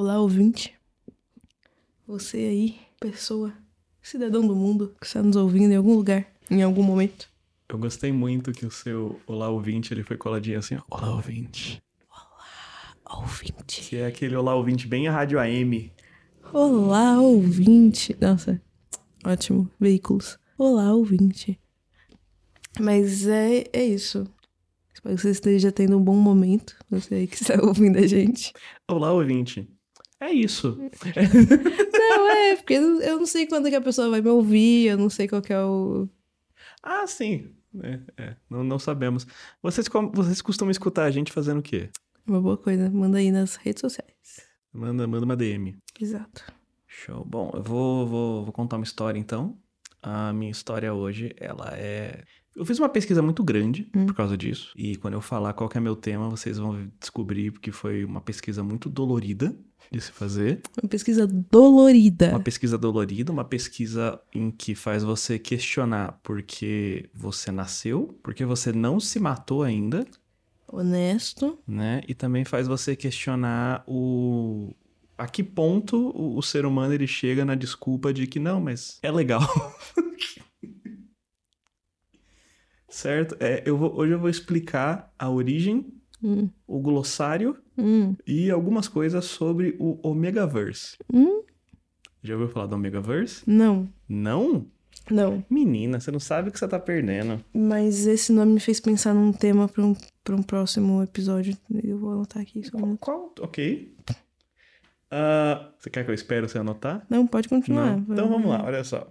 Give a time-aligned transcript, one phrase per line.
[0.00, 0.72] Olá, ouvinte.
[2.06, 3.52] Você aí, pessoa,
[4.00, 7.28] cidadão do mundo, que está nos ouvindo em algum lugar, em algum momento.
[7.68, 10.82] Eu gostei muito que o seu Olá Ouvinte, ele foi coladinho assim, ó.
[10.88, 11.82] Olá Ouvinte.
[13.10, 13.80] Ouvinte.
[13.88, 15.92] Que é aquele Olá Ouvinte bem a rádio AM.
[16.52, 18.16] Olá, ouvinte.
[18.20, 18.62] Nossa,
[19.24, 19.68] ótimo.
[19.80, 20.38] Veículos.
[20.56, 21.58] Olá, ouvinte.
[22.78, 24.32] Mas é, é isso.
[24.94, 26.76] Espero que você esteja tendo um bom momento.
[26.88, 28.52] Você aí que está ouvindo a gente.
[28.86, 29.68] Olá Ouvinte.
[30.20, 30.78] É isso.
[31.92, 35.08] Não, é, porque eu não sei quando que a pessoa vai me ouvir, eu não
[35.08, 36.08] sei qual que é o.
[36.82, 37.54] Ah, sim.
[37.82, 39.26] É, é, não, não sabemos.
[39.62, 41.90] Vocês, vocês costumam escutar a gente fazendo o quê?
[42.26, 42.90] Uma boa coisa.
[42.90, 44.48] Manda aí nas redes sociais.
[44.72, 45.76] Manda, manda uma DM.
[46.00, 46.44] Exato.
[46.86, 47.24] Show.
[47.24, 49.58] Bom, eu vou, vou, vou contar uma história então.
[50.02, 52.24] A minha história hoje, ela é.
[52.58, 54.72] Eu fiz uma pesquisa muito grande por causa disso.
[54.76, 58.20] E quando eu falar qual que é meu tema, vocês vão descobrir porque foi uma
[58.20, 59.54] pesquisa muito dolorida
[59.92, 60.60] de se fazer.
[60.82, 62.30] Uma pesquisa dolorida.
[62.30, 68.34] Uma pesquisa dolorida, uma pesquisa em que faz você questionar por que você nasceu, por
[68.34, 70.04] que você não se matou ainda,
[70.70, 71.58] Honesto.
[71.66, 72.02] né?
[72.08, 74.74] E também faz você questionar o
[75.16, 78.98] a que ponto o, o ser humano ele chega na desculpa de que não, mas
[79.00, 79.42] é legal.
[82.98, 83.36] certo?
[83.40, 85.86] É, eu vou, hoje eu vou explicar a origem,
[86.20, 90.96] Hum, o glossário hum, e algumas coisas sobre o Omegaverse.
[91.12, 91.42] hum.
[92.24, 93.42] Já ouviu falar do Omegaverse?
[93.46, 94.66] Não, Não?
[95.08, 95.44] não.
[95.48, 97.40] Menina, você não sabe o que você tá perdendo.
[97.54, 101.56] Mas esse nome me fez pensar num tema para um, pra um próximo episódio.
[101.84, 102.98] Eu vou anotar aqui só um minuto.
[102.98, 103.32] Qual?
[103.40, 103.94] Ok.
[105.10, 107.06] Ah, você quer que eu espere você anotar?
[107.08, 107.96] Não, pode continuar.
[107.96, 108.12] Não?
[108.14, 109.08] Então vamos lá, olha só.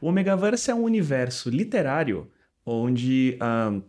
[0.00, 2.28] O Omegaverse é um universo literário
[2.68, 3.80] onde ah,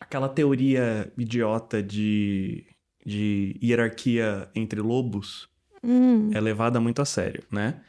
[0.00, 2.66] aquela teoria idiota de,
[3.04, 5.48] de hierarquia entre lobos
[5.84, 7.80] Hum, é levada muito a sério, né?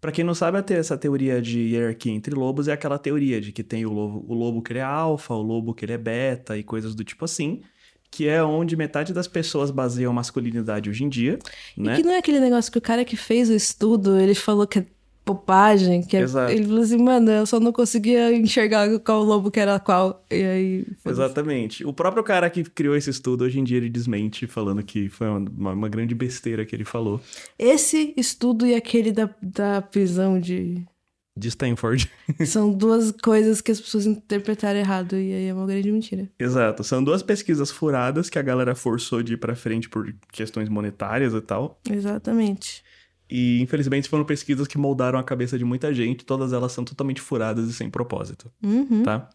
[0.00, 3.52] Pra quem não sabe, até essa teoria de hierarquia entre lobos é aquela teoria de
[3.52, 5.98] que tem o lobo, o lobo que ele é alfa, o lobo que ele é
[5.98, 7.62] beta e coisas do tipo assim,
[8.10, 11.38] que é onde metade das pessoas baseiam a masculinidade hoje em dia,
[11.76, 11.94] né?
[11.94, 14.66] E que não é aquele negócio que o cara que fez o estudo, ele falou
[14.66, 14.86] que é
[15.24, 16.20] bobagem, que é...
[16.50, 20.24] Ele falou assim, mano, eu só não conseguia enxergar qual lobo que era qual.
[20.30, 20.86] E aí...
[21.06, 21.84] Exatamente.
[21.86, 25.28] O próprio cara que criou esse estudo, hoje em dia ele desmente, falando que foi
[25.28, 27.20] uma, uma grande besteira que ele falou.
[27.58, 30.84] Esse estudo e aquele da, da prisão de...
[31.34, 32.10] De Stanford.
[32.44, 35.16] São duas coisas que as pessoas interpretaram errado.
[35.16, 36.28] E aí é uma grande mentira.
[36.38, 36.84] Exato.
[36.84, 41.32] São duas pesquisas furadas que a galera forçou de ir pra frente por questões monetárias
[41.32, 41.80] e tal.
[41.90, 42.84] Exatamente.
[43.34, 47.18] E infelizmente foram pesquisas que moldaram a cabeça de muita gente, todas elas são totalmente
[47.18, 49.02] furadas e sem propósito, Uhum.
[49.04, 49.30] tá?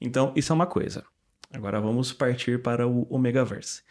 [0.00, 1.04] Então, isso é uma coisa.
[1.52, 3.82] Agora vamos partir para o Omegaverse.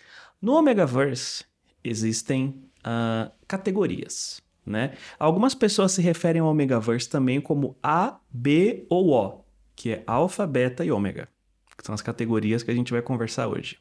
[0.41, 1.45] No Omegaverse
[1.83, 4.93] existem ah, categorias, né?
[5.19, 9.45] Algumas pessoas se referem ao Omegaverse também como A, B ou O,
[9.75, 11.29] que é alfa, beta e ômega,
[11.77, 13.77] que são as categorias que a gente vai conversar hoje.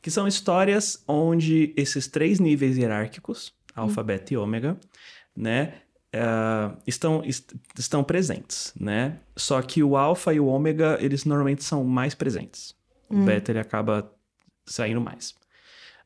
[0.00, 4.78] Que são histórias onde esses três níveis hierárquicos, alfa, beta e ômega,
[5.36, 5.74] né,
[6.14, 9.18] ah, estão, est- estão presentes, né?
[9.36, 12.74] Só que o alfa e o ômega, eles normalmente são mais presentes.
[13.08, 14.10] O beta, ele acaba
[14.64, 15.34] saindo mais.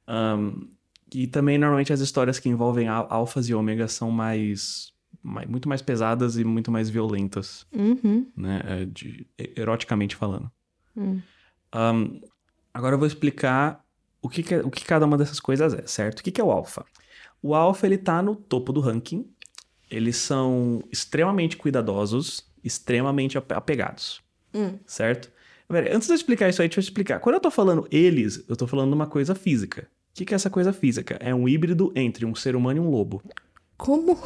[0.07, 0.67] Ahn,
[1.15, 4.93] e também, normalmente, as histórias que envolvem al- alfas e ômegas são mais,
[5.23, 8.27] mai- muito mais pesadas e muito mais violentas, Uhum.
[8.37, 8.61] né?
[8.65, 9.27] é, de-
[9.57, 10.51] eroticamente falando.
[10.97, 11.21] Hum.
[11.73, 12.21] Ahn,
[12.73, 13.85] agora eu vou explicar
[14.21, 16.21] o que, que é- o que cada uma dessas coisas é, certo?
[16.21, 16.85] O que, que é o alfa?
[17.43, 19.27] O alfa, ele tá no topo do ranking.
[19.91, 24.21] Eles são extremamente cuidadosos, extremamente ape- apegados,
[24.53, 24.79] Hum.
[24.87, 25.31] certo?
[25.69, 27.21] Pera, antes de eu explicar isso aí, deixa eu explicar.
[27.21, 29.83] Quando eu tô falando eles, eu tô falando de uma coisa física.
[30.11, 31.17] O que, que é essa coisa física?
[31.21, 33.23] É um híbrido entre um ser humano e um lobo.
[33.77, 34.19] Como?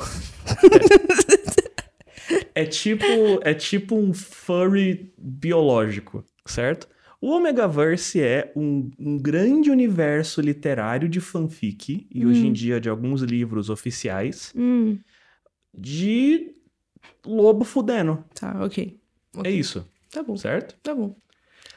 [2.55, 3.05] É tipo,
[3.43, 6.89] é tipo um furry biológico, certo?
[7.23, 12.89] O Omegaverse é um, um grande universo literário de fanfic, e hoje em dia de
[12.89, 14.99] alguns livros oficiais, Hum.
[15.73, 16.53] de
[17.25, 18.25] lobo fudendo.
[18.35, 18.99] Tá, ok.
[19.45, 20.77] É isso, Tá bom, certo?
[20.83, 21.15] tá bom.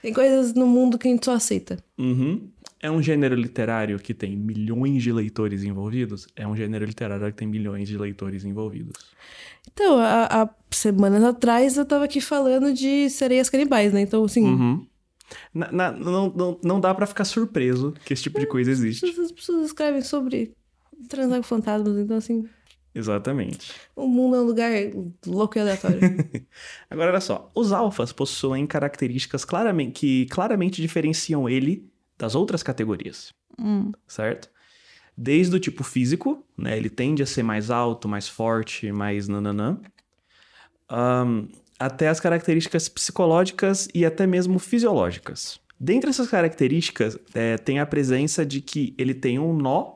[0.01, 1.77] Tem coisas no mundo que a gente só aceita.
[1.98, 2.50] Uhum.
[2.81, 6.27] É um gênero literário que tem milhões de leitores envolvidos?
[6.36, 9.12] É um gênero literário que tem milhões de leitores envolvidos.
[9.71, 14.01] Então, há, há semanas atrás eu tava aqui falando de sereias canibais, né?
[14.01, 14.86] Então, assim, Uhum.
[15.54, 19.06] Na- na- não, não, não dá pra ficar surpreso que esse tipo de coisa existe.
[19.06, 20.54] as pessoas escrevem sobre
[21.10, 22.48] transar com fantasmas, então, assim,
[22.94, 23.74] Exatamente.
[23.95, 24.72] o mundo é um lugar
[25.25, 26.00] louco e aleatório.
[26.89, 27.51] Agora, olha só.
[27.54, 33.92] Os alfas possuem características claramente, que claramente diferenciam ele das outras categorias, hum.
[34.07, 34.50] certo?
[35.18, 36.77] Desde o tipo físico, né?
[36.77, 39.80] Ele tende a ser mais alto, mais forte, mais nananã.
[40.89, 41.48] Ahn,
[41.80, 45.60] até as características psicológicas e até mesmo fisiológicas.
[45.80, 49.95] Dentre essas características, é, tem a presença de que ele tem um nó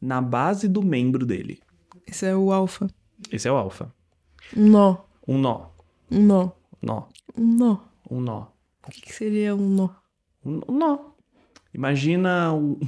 [0.00, 1.60] na base do membro dele.
[2.06, 2.86] Esse é o alfa.
[3.32, 3.92] Esse é o alfa.
[4.54, 4.98] Um nó.
[5.26, 5.70] Um nó.
[6.10, 6.52] Um nó.
[6.82, 7.08] Nó.
[7.36, 7.78] Um nó.
[8.10, 8.48] Um nó.
[8.86, 9.88] O que, que seria um nó?
[10.44, 10.98] Um nó.
[11.72, 12.78] Imagina um.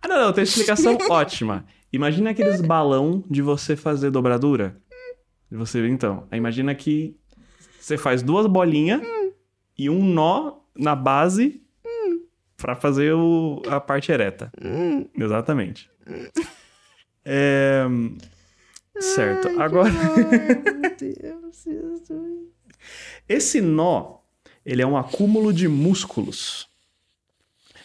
[0.00, 1.66] ah, não, não, tem explicação ótima.
[1.92, 4.80] Imagina aqueles balão de você fazer dobradura.
[5.50, 6.26] Você, então.
[6.32, 7.16] Imagina que
[7.80, 9.00] você faz duas bolinhas
[9.78, 11.62] e um nó na base
[12.56, 14.50] pra fazer o- a parte ereta.
[15.14, 15.90] Exatamente.
[17.28, 17.84] É,
[19.00, 19.48] Certo.
[19.60, 19.90] Agora.
[19.92, 22.46] Meu Deus, Jesus.
[23.28, 24.20] Esse nó,
[24.64, 26.68] ele é um acúmulo de músculos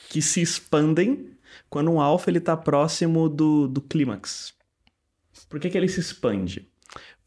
[0.09, 1.31] que se expandem
[1.71, 4.53] quando um alfa ele tá próximo do, do clímax.
[5.49, 6.69] Por que, que ele se expande?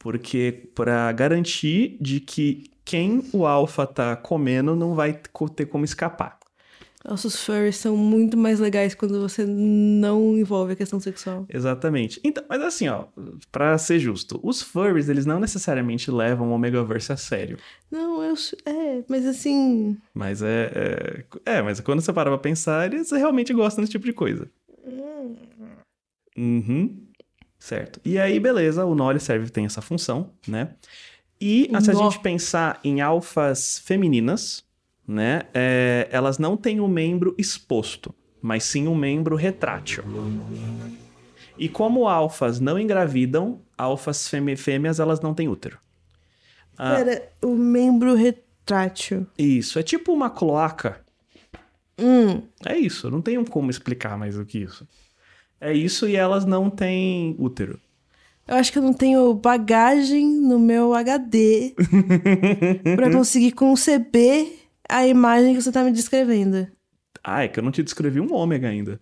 [0.04, 5.18] Porque para garantir de que quem o alfa tá comendo não vai
[5.56, 6.38] ter como escapar.
[7.02, 11.46] Nossos furries são muito mais legais quando você não envolve a questão sexual.
[11.48, 12.20] Exatamente.
[12.22, 13.06] Então, mas assim, ó,
[13.50, 17.56] para ser justo, os furries, eles não necessariamente levam o Omegaverse a sério.
[17.90, 18.34] Não, eu.
[18.66, 19.96] É, mas assim.
[20.12, 21.54] Mas é, é.
[21.56, 24.50] É, mas quando você para pra pensar, eles realmente gostam desse tipo de coisa.
[26.36, 27.03] Uhum.
[27.64, 27.98] Certo.
[28.04, 30.74] E aí, beleza, o ele serve, tem essa função, né?
[31.40, 34.62] E O se a gente pensar em alfas femininas,
[35.08, 35.44] né?
[35.54, 40.04] é, elas não têm o membro exposto, mas sim um membro retrátil.
[41.56, 45.78] E como alfas não engravidam, alfas fême- fêmeas elas não têm útero.
[46.76, 46.96] Ah.
[46.96, 49.26] Pera, o membro retrátil.
[49.38, 51.00] Isso, é tipo uma cloaca
[51.98, 52.42] Hum.
[52.66, 54.86] É isso, não tenho como explicar mais do que isso.
[55.64, 57.80] É isso e elas não têm útero.
[58.46, 61.74] Eu acho que eu não tenho bagagem no meu HD
[62.94, 64.46] pra conseguir conceber
[64.86, 66.68] a imagem que você tá me descrevendo.
[67.22, 69.00] Ah, é que eu não te descrevi um ômega ainda.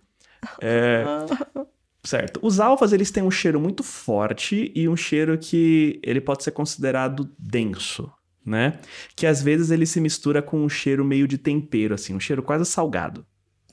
[0.61, 1.03] É,
[2.01, 2.39] certo.
[2.41, 6.51] Os alfas, eles têm um cheiro muito forte e um cheiro que ele pode ser
[6.51, 8.09] considerado denso,
[8.45, 8.79] né?
[9.17, 12.41] Que às vezes ele se mistura com um cheiro meio de tempero, assim, um cheiro
[12.41, 13.25] quase salgado,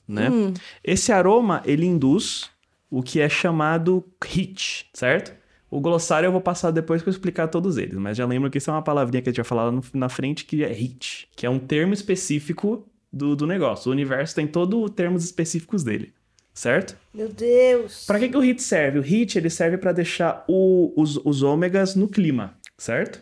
[0.05, 0.29] né?
[0.29, 0.53] Hum.
[0.83, 2.51] Esse aroma, ele induz
[2.91, 5.33] o que é chamado hit, certo?
[5.69, 8.69] O glossário eu vou passar depois para explicar todos eles, mas já lembro que isso
[8.69, 11.45] é uma palavrinha que a gente vai falar no- na frente que é hit, que
[11.45, 13.89] é um termo específico do, do negócio.
[13.89, 16.13] O universo tem todo termos específicos dele,
[16.53, 16.97] certo?
[17.13, 18.05] Meu Deus.
[18.05, 18.99] Para que, que o hit serve?
[18.99, 23.21] O hit ele serve para deixar o- os, os ômegas no clima, certo?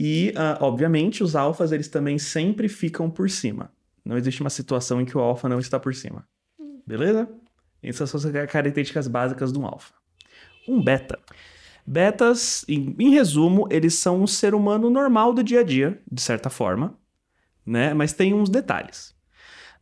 [0.00, 3.70] E, ah, obviamente, os alfas eles também sempre ficam por cima.
[4.04, 6.26] Não existe uma situação em que o alfa não está por cima.
[6.86, 7.28] Beleza?
[7.82, 9.92] Essas são as características básicas de um alfa.
[10.68, 11.18] Um beta.
[11.86, 16.20] Betas, em, em resumo, eles são um ser humano normal do dia a dia, de
[16.22, 16.96] certa forma,
[17.66, 17.92] né?
[17.92, 19.14] Mas tem uns detalhes.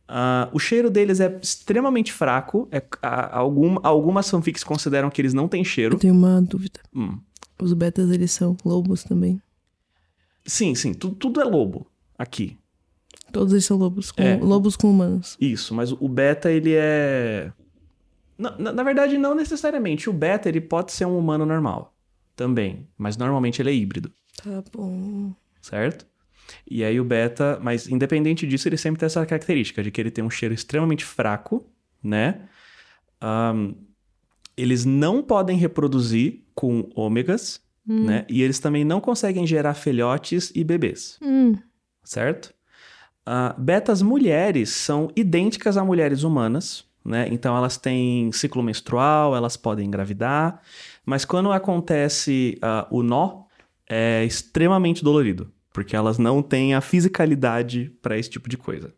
[0.05, 2.67] Ah, o cheiro deles é extremamente fraco.
[2.71, 5.95] É, ah, algum- algumas fanfics consideram que eles não têm cheiro.
[5.95, 6.81] Eu tenho uma dúvida.
[6.93, 7.17] Hum.
[7.61, 9.41] Os betas, eles são lobos também.
[10.45, 12.57] Sim, sim, tu- tudo é lobo aqui.
[13.33, 14.11] Todos eles são lobos.
[14.11, 14.37] Com, É.
[14.37, 15.35] Lobos com humanos.
[15.41, 17.51] Isso, mas o beta, ele é.
[18.37, 20.09] Na, na- na verdade, não necessariamente.
[20.09, 21.93] O beta, ele pode ser um humano normal
[22.35, 24.11] também, mas normalmente ele é híbrido,
[24.41, 25.33] Tá bom.
[25.61, 26.05] certo?
[26.69, 30.11] E aí o beta, mas independente disso, ele sempre tem essa característica de que ele
[30.11, 31.65] tem um cheiro extremamente fraco,
[32.03, 32.41] né?
[33.21, 33.73] Ahn,
[34.57, 38.25] eles não podem reproduzir com ômegas, né?
[38.29, 41.17] E eles também não conseguem gerar filhotes e bebês.
[41.21, 41.53] Hum.
[42.03, 42.53] certo?
[43.25, 47.27] Ah, betas mulheres são idênticas a mulheres humanas, né?
[47.31, 50.61] Então elas têm ciclo menstrual, elas podem engravidar,
[51.05, 53.43] mas quando acontece ah, o nó,
[53.89, 58.93] é extremamente dolorido, porque elas não têm a fisicalidade para esse tipo de coisa.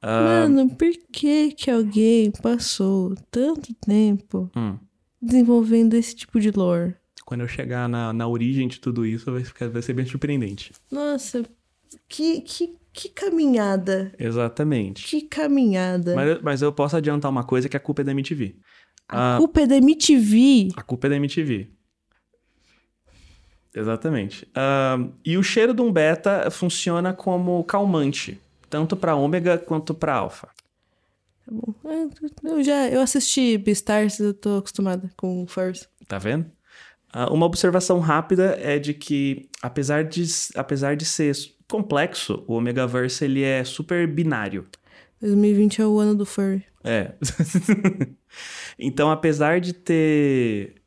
[0.00, 0.46] Ah.
[0.48, 4.76] Mano, por que que alguém passou tanto tempo Hum.
[5.20, 6.94] desenvolvendo esse tipo de lore?
[7.24, 10.72] Quando eu chegar na, na origem de tudo isso, vai, ficar, vai ser bem surpreendente.
[10.90, 11.44] Nossa,
[12.08, 14.12] que, que, que caminhada.
[14.18, 15.04] Exatamente.
[15.06, 16.14] Que caminhada.
[16.14, 18.56] Mas, eu- mas eu posso adiantar uma coisa que a culpa é da MTV.
[19.08, 20.68] A Ah, culpa é da MTV.
[20.76, 21.68] A culpa é da MTV.
[23.74, 24.46] Exatamente.
[24.54, 30.14] Ahn, e o cheiro de um beta funciona como calmante, tanto para ômega quanto para
[30.14, 30.48] alfa.
[31.46, 31.74] Tá bom.
[31.84, 35.88] É, Eu já eu assisti Beastars, eu tô acostumada com Furs.
[36.06, 36.46] Tá vendo?
[37.12, 40.22] Ah, uma observação rápida é de que, apesar de,
[40.54, 41.34] apesar de ser
[41.72, 44.66] complexo, o Omegaverse ele é super binário.
[45.22, 46.62] 2020 é o ano do furry.
[46.84, 47.14] É.
[48.78, 50.82] então, apesar de ter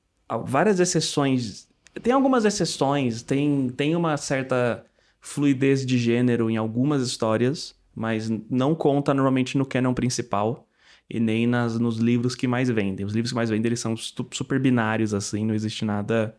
[0.46, 1.68] várias exceções,
[2.04, 4.86] tem algumas exceções, tem, tem uma certa
[5.20, 10.68] fluidez de gênero em algumas histórias, mas não conta normalmente no canon principal
[11.10, 13.04] e nem nas, nos livros que mais vendem.
[13.04, 16.38] Os livros que mais vendem eles são super binários, assim, não existe nada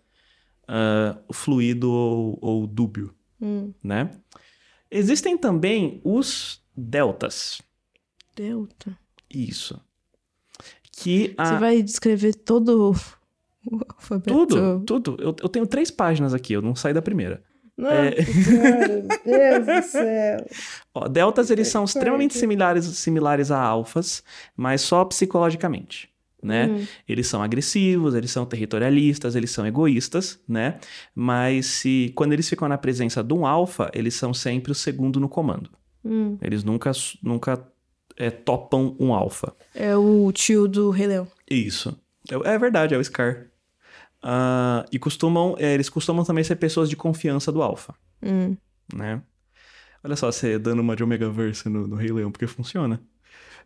[0.68, 3.72] uh, fluido ou, ou dúbio, hum.
[3.82, 4.10] né?
[4.90, 7.60] Existem também os deltas.
[8.34, 8.96] Delta?
[9.28, 9.80] Isso.
[10.92, 11.44] Que a...
[11.44, 14.46] Você vai descrever todo o alfabeto?
[14.46, 15.16] Tudo, tudo.
[15.20, 17.42] Eu, eu tenho três páginas aqui, eu não saí da primeira.
[17.76, 18.22] Nossa é...
[18.24, 20.46] Senhora, Deus do céu.
[20.94, 24.22] Ó, deltas, eles são extremamente similares, similares a alfas,
[24.56, 26.08] mas só psicologicamente.
[26.46, 26.66] Né?
[26.68, 26.86] Hum.
[27.08, 30.78] Eles são agressivos, eles são territorialistas, eles são egoístas, né?
[31.14, 35.18] Mas se quando eles ficam na presença de um alfa, eles são sempre o segundo
[35.18, 35.70] no comando.
[36.04, 36.38] Hum.
[36.40, 37.66] Eles nunca, nunca
[38.16, 39.52] é, topam um alfa.
[39.74, 41.28] É o tio do Rei Leão.
[41.50, 41.98] Isso.
[42.30, 43.48] É, é verdade, é o Scar.
[44.22, 47.94] Uh, e costumam, é, eles costumam também ser pessoas de confiança do Alpha.
[48.22, 48.56] Hum.
[48.94, 49.22] Né?
[50.02, 53.00] Olha só, você dando uma de Omega Verse no, no Rei Leão, porque funciona.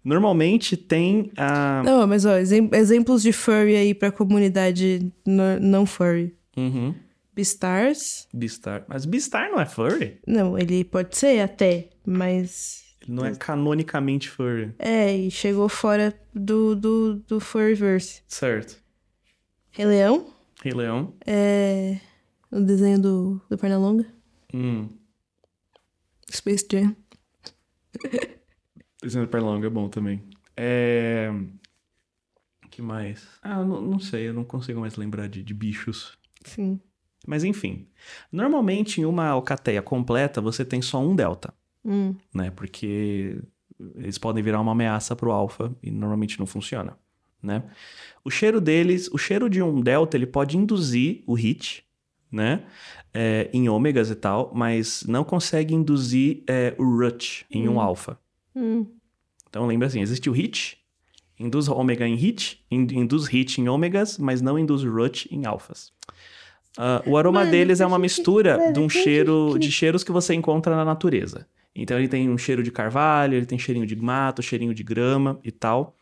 [0.04, 1.83] Normalmente tem a.
[1.85, 6.35] Não, mas ó, exemplos de furry aí pra comunidade não furry.
[6.57, 6.95] Uhum.
[7.35, 8.28] Beastars.
[8.35, 8.85] Beastar.
[8.88, 10.19] Mas Beastar não é furry?
[10.26, 12.85] Não, ele pode ser até, mas.
[13.02, 14.75] Ele não é canonicamente furry.
[14.78, 18.23] É, e chegou fora do, do, do Furryverse.
[18.28, 18.76] Certo.
[19.71, 20.26] Rei Leão.
[20.62, 21.14] Rei Leão.
[21.26, 21.99] É.
[22.50, 24.07] O desenho do, do Pernalonga.
[24.52, 24.88] Hum.
[26.30, 26.95] Space Jam.
[29.00, 30.23] o desenho do Pernalonga é bom também.
[30.57, 31.33] É.
[32.71, 33.26] que mais?
[33.42, 36.19] Ah, não, não sei, eu não consigo mais lembrar de, de bichos.
[36.45, 36.80] Sim.
[37.26, 37.87] Mas enfim.
[38.33, 41.52] Normalmente em uma alcateia completa você tem só um delta.
[41.85, 42.14] Hum.
[42.35, 42.50] Né?
[42.50, 43.42] Porque
[43.97, 46.97] eles podem virar uma ameaça pro alfa e normalmente não funciona
[47.42, 47.62] né?
[48.25, 51.85] O cheiro deles, o cheiro de um delta, ele pode induzir o hit,
[52.30, 52.64] né?
[53.12, 57.75] É, em ômegas e tal, mas não consegue induzir é, o rut em hum.
[57.75, 58.19] um alfa.
[58.54, 58.87] Hum.
[59.49, 60.78] Então lembra assim, existe o hit,
[61.38, 65.92] induz ômega em hit, induz hit em ômegas, mas não induz rut em alfas.
[66.78, 70.35] Uh, o aroma Mano, deles é uma mistura de um cheiro, de cheiros que você
[70.35, 71.47] encontra na natureza.
[71.75, 75.40] Então ele tem um cheiro de carvalho, ele tem cheirinho de mato, cheirinho de grama
[75.42, 75.97] e tal.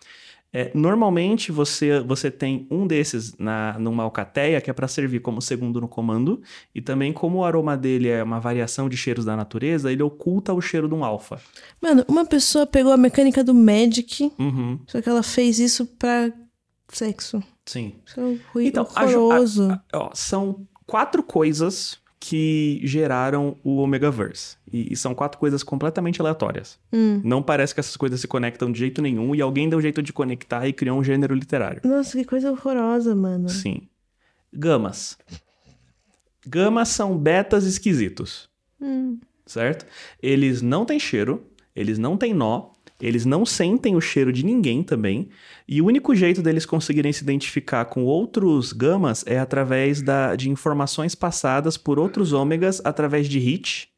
[0.53, 5.43] É, normalmente você, você tem um desses na, numa alcateia que é para servir como
[5.43, 6.41] segundo no comando,
[6.75, 10.55] e também como o aroma dele é uma variação de cheiros da natureza, ele oculta
[10.55, 11.39] o cheiro de um alfa.
[11.81, 14.79] Mano, uma pessoa pegou a mecânica do Magic, uhum.
[14.87, 16.33] só que ela fez isso pra
[16.89, 17.43] sexo.
[17.67, 17.95] Sim.
[18.07, 19.71] Isso é ruim, então, horroroso.
[19.71, 24.57] A, a, ó, são quatro coisas que geraram o Omegaverse.
[24.71, 26.79] E, e são quatro coisas completamente aleatórias.
[26.93, 27.21] Hum.
[27.25, 30.03] Não parece que essas coisas se conectam de jeito nenhum e alguém deu um jeito
[30.03, 31.81] de conectar e criou um gênero literário.
[31.85, 33.49] Nossa, que coisa horrorosa, mano.
[33.49, 33.89] Sim.
[34.53, 35.17] Gamas.
[36.47, 38.49] Gamas são betas esquisitos.
[38.81, 39.19] Hum.
[39.47, 39.87] Certo?
[40.23, 44.83] Eles não têm cheiro, eles não têm nó, eles não sentem o cheiro de ninguém
[44.83, 45.29] também,
[45.67, 50.51] e o único jeito deles conseguirem se identificar com outros gamas é através da, de
[50.51, 53.89] informações passadas por outros ômegas através de HIT,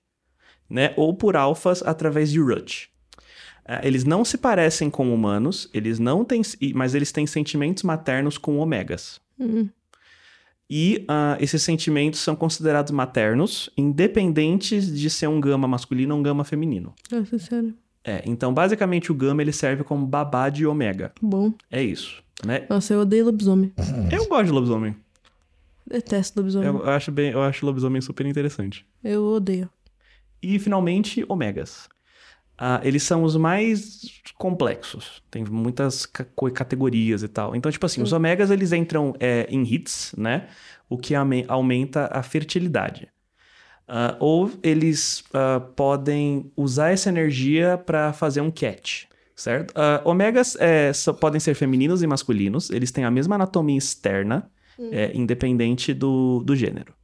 [0.70, 2.88] né, ou por alfas através de RUT.
[3.66, 6.42] É, eles não se parecem com humanos, eles não têm,
[6.74, 9.20] mas eles têm sentimentos maternos com ômegas.
[9.38, 9.68] Uhum.
[10.68, 16.22] E uh, esses sentimentos são considerados maternos, independentes de ser um gama masculino ou um
[16.22, 16.94] gama feminino.
[17.10, 17.74] Nossa, sério.
[18.04, 21.12] É, então basicamente o gama ele serve como babá de ômega.
[21.20, 21.52] Bom.
[21.70, 22.66] É isso, né?
[22.68, 23.72] Nossa, eu odeio lobisomem.
[24.10, 24.96] Eu gosto de lobisomem.
[25.86, 26.68] Detesto lobisomem.
[26.68, 28.86] Eu, acho bem, eu acho lobisomem super interessante.
[29.02, 29.68] Eu odeio.
[30.42, 31.88] E finalmente, ômegas.
[32.56, 35.22] Ah, eles são os mais complexos.
[35.30, 36.06] Tem muitas
[36.54, 37.56] categorias e tal.
[37.56, 40.48] Então, tipo assim, os ômegas eles entram é, em hits, né?
[40.88, 43.08] O que aumenta a fertilidade.
[43.90, 49.72] Uh, ou eles uh, podem usar essa energia para fazer um catch, certo?
[49.72, 54.90] Uh, omegas é, podem ser femininos e masculinos, eles têm a mesma anatomia externa, hum.
[54.92, 56.94] é, independente do, do gênero.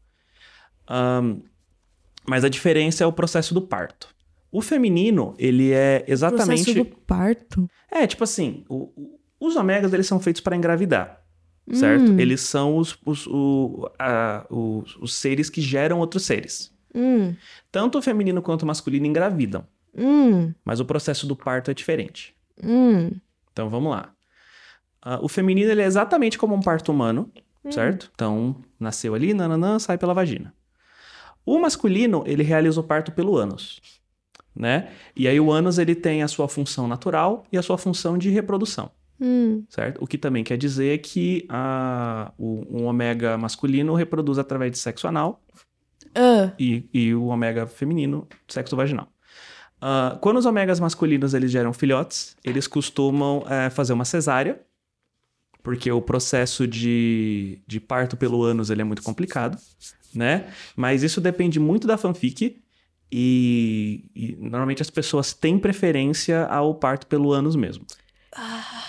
[0.88, 1.42] Um,
[2.24, 4.08] mas a diferença é o processo do parto.
[4.52, 6.70] O feminino, ele é exatamente...
[6.70, 7.70] O processo do parto?
[7.90, 11.26] É, tipo assim, o, o, os omegas, eles são feitos para engravidar
[11.72, 12.12] certo?
[12.12, 12.20] Hum.
[12.20, 16.72] Eles são os, os, o, a, os, os, seres que geram outros seres.
[16.96, 17.34] Hum.
[17.70, 19.64] Tanto o feminino quanto o masculino engravidam.
[19.96, 20.52] Hum.
[20.64, 22.34] Mas o processo do parto é diferente.
[22.62, 23.10] Hum.
[23.52, 24.12] Então vamos lá.
[25.04, 27.30] Uh, o feminino ele é exatamente como um parto humano,
[27.64, 27.70] hum.
[27.70, 28.10] certo?
[28.14, 30.52] Então, nasceu ali, nananã, sai pela vagina.
[31.44, 33.80] O masculino, ele realiza o parto pelo ânus.
[34.54, 34.88] né?
[35.14, 38.30] E aí o ânus ele tem a sua função natural e a sua função de
[38.30, 39.64] reprodução, Hum.
[39.68, 40.02] certo?
[40.02, 45.06] O que também quer dizer que a, o, um ômega masculino reproduz através de sexo
[45.06, 45.40] anal
[46.16, 46.52] Ah.
[46.58, 49.08] e, e o ômega feminino, sexo vaginal.
[49.80, 54.61] Ah, quando os ômegas masculinos eles geram filhotes, eles costumam eh, fazer uma cesárea,
[55.62, 59.58] porque o processo de, de parto pelo ânus ele é muito complicado,
[60.14, 60.46] né?
[60.75, 62.62] Mas isso depende muito da fanfic
[63.12, 67.85] e, e normalmente as pessoas têm preferência ao parto pelo ânus mesmo.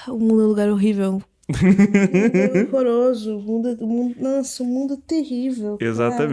[0.07, 1.21] O mundo é um lugar horrível.
[1.49, 3.37] o mundo é horroroso.
[3.37, 5.77] O mundo, é- o mundo, nossa, o mundo é terrível.
[6.11, 6.29] cara.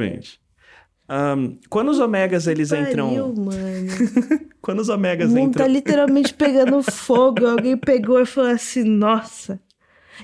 [1.09, 3.89] Ahn, quando os ômegas eles Pariu, entram, mano.
[4.63, 7.47] quando os O ômegas mundo entram tá literalmente pegando fogo.
[7.47, 9.61] Alguém pegou e falou assim: Nossa,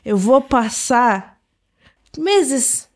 [0.05, 1.39] eu vou passar
[2.19, 2.89] meses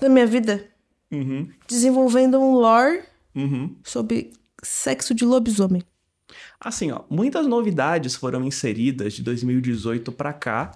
[0.00, 0.66] da minha vida
[1.10, 3.02] Uhum, desenvolvendo um lore
[3.34, 3.74] uhum.
[3.82, 4.30] sobre
[4.62, 5.82] sexo de lobisomem.
[6.60, 10.72] Assim, ó, muitas novidades foram inseridas de 2018 pra cá,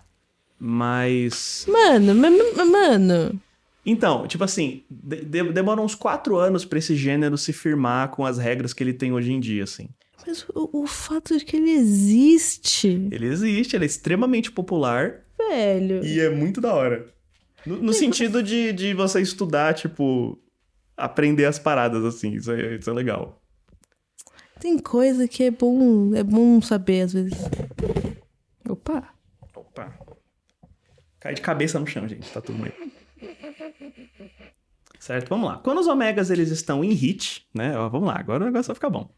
[0.59, 1.66] mas.
[1.69, 3.40] Mano, ma- ma- mano.
[3.84, 8.24] Então, tipo assim, de- de- demora uns quatro anos pra esse gênero se firmar com
[8.24, 9.88] as regras que ele tem hoje em dia, assim.
[10.24, 16.04] Mas o, o fato de que ele existe, Ele existe, ele é extremamente popular velho.
[16.04, 17.12] e é muito da hora.
[17.66, 20.38] No, no sentido de, de você estudar, tipo,
[20.96, 23.42] aprender as paradas, assim, isso é, isso é legal.
[24.60, 27.34] Tem coisa que é bom, é bom saber às vezes.
[28.68, 29.08] Opa.
[29.56, 29.92] Opa.
[31.18, 32.30] Cai de cabeça no chão, gente.
[32.30, 32.72] Tá tudo bem.
[34.98, 35.28] Certo?
[35.28, 35.58] Vamos lá.
[35.58, 37.76] Quando os ômegas eles estão em hit, né?
[37.76, 39.10] Ó, vamos lá, agora o negócio vai ficar bom.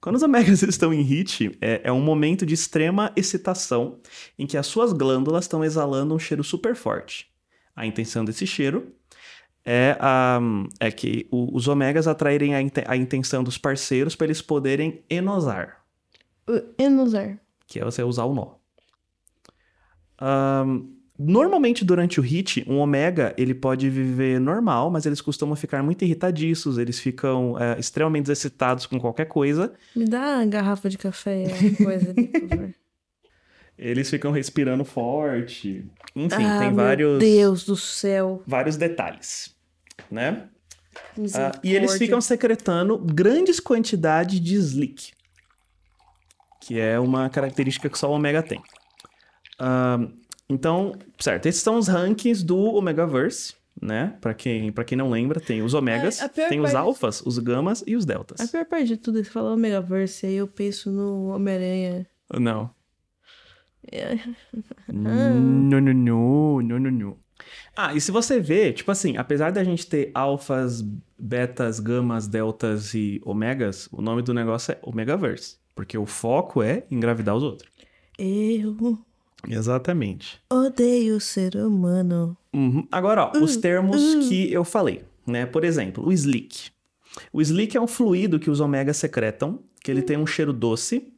[0.00, 3.98] Quando os ômegas eles estão em hit, é, é um momento de extrema excitação
[4.38, 7.28] em que as suas glândulas estão exalando um cheiro super forte.
[7.74, 8.94] A intenção desse cheiro
[9.64, 10.38] é, a,
[10.78, 15.02] é que o- os ômegas atraírem a, inte- a intenção dos parceiros para eles poderem
[15.10, 15.82] enosar
[16.48, 17.38] Uh, Enusar.
[17.68, 18.54] que é você usar o nó.
[20.20, 20.88] Ahn,
[21.24, 26.02] normalmente, durante o hit, um ômega ele pode viver normal, mas eles costumam ficar muito
[26.04, 31.44] irritadiços, eles ficam é, extremamente excitados com qualquer coisa, Me dá uma garrafa de café
[31.82, 32.74] coisa ali, por favor.
[33.78, 35.84] eles ficam respirando forte.
[36.14, 38.42] Enfim, ah, tem meu vários, Deus do céu.
[38.46, 39.54] vários detalhes,
[40.10, 40.48] né?
[41.34, 45.12] Ah, e eles ficam secretando grandes quantidades de slick,
[46.60, 48.62] que é uma característica que só o Omega tem.
[49.58, 49.98] Ah,
[50.52, 54.16] então, certo, esses são os rankings do Omegaverse, né?
[54.20, 57.82] Pra quem, pra quem não lembra, tem os Omegas, pior tem os alfas, os gamas
[57.86, 58.40] e os deltas.
[58.40, 62.06] A pior parte de tudo é você fala Omegaverse, aí eu penso no Homem-Aranha.
[62.38, 62.70] Não.
[63.90, 64.14] É,
[64.88, 67.16] Não, não, não, não, não, não.
[67.76, 70.82] Ah, e se você vê, tipo assim, apesar da gente ter alfas,
[71.18, 75.56] betas, gamas, deltas e omegas, o nome do negócio é Omegaverse.
[75.74, 77.70] Porque o foco é engravidar os outros.
[78.18, 78.98] Eu
[79.48, 80.40] Exatamente.
[80.50, 82.36] odeio ser humano.
[82.54, 82.86] Uhum.
[82.90, 85.46] Agora, ó, os termos que eu falei, né?
[85.46, 86.70] Por exemplo, o slick.
[87.32, 91.12] O slick é um fluido que os omegas secretam, que ele tem um cheiro doce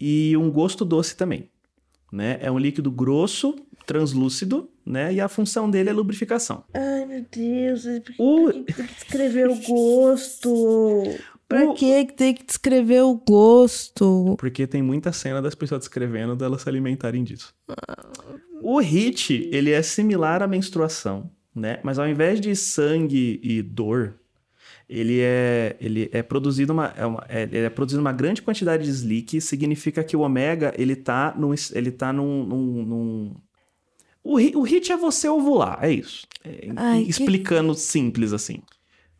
[0.00, 1.48] e um gosto doce também,
[2.12, 2.38] né?
[2.40, 3.54] É um líquido grosso,
[3.86, 5.12] translúcido, né?
[5.14, 6.64] E a função dele é lubrificação.
[6.74, 7.84] Ai, meu Deus.
[8.18, 11.02] O- o gosto.
[11.48, 14.34] Pra O- que que tem que descrever o gosto?
[14.38, 17.54] Porque tem muita cena das pessoas descrevendo delas se alimentarem disso.
[18.62, 21.78] O HIT, ele é similar à menstruação, né?
[21.84, 24.14] Mas ao invés de sangue e dor,
[24.88, 28.84] ele é, ele é produzido uma, é uma- é- ele é produzido uma grande quantidade
[28.84, 33.34] de slick, significa que o ômega, ele tá num, ele tá num, num- num-
[34.24, 36.26] O, HIT, o HIT é você ovular, é isso.
[36.44, 38.60] É, Ai, que- explicando simples assim,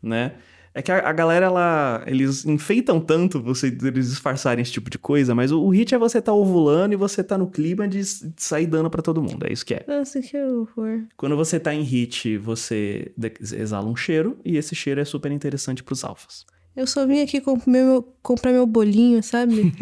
[0.02, 0.34] né?
[0.76, 4.98] É que a, a galera, ela, eles enfeitam tanto você eles disfarçarem esse tipo de
[4.98, 8.00] coisa, mas o, o hit é você tá ovulando e você tá no clima de,
[8.00, 9.46] de sair dando pra todo mundo.
[9.46, 9.82] É isso que é.
[9.88, 11.04] Nossa, que horror.
[11.16, 13.10] Quando você tá em hit, você
[13.54, 16.44] exala um cheiro e esse cheiro é super interessante pros alfas.
[16.76, 19.72] Eu só vim aqui comprar meu, comprar meu bolinho, sabe?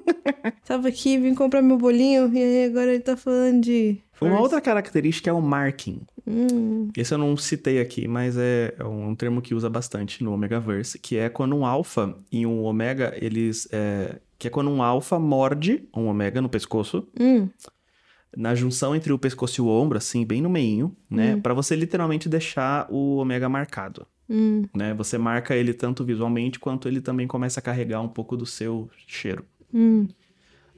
[0.66, 3.98] Tava aqui, vim comprar meu bolinho e aí agora ele tá falando de.
[4.20, 6.00] Uma outra característica é o marking.
[6.26, 10.32] Hum, Esse eu não citei aqui, mas é, é um termo que usa bastante no
[10.32, 13.68] Omegaverse, que é quando um alfa e um ômega, eles...
[13.72, 17.48] é, que é quando um alfa morde um ômega no pescoço, hum.
[18.36, 21.36] na junção entre o pescoço e o ombro, assim, bem no meinho, né?
[21.36, 24.94] Pra você literalmente deixar o ômega marcado, Hum, né?
[24.94, 28.88] Você marca ele tanto visualmente quanto ele também começa a carregar um pouco do seu
[29.06, 29.44] cheiro.
[29.72, 30.08] hum,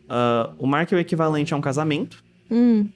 [0.09, 2.88] Ah, o mark é o equivalente a um casamento hum,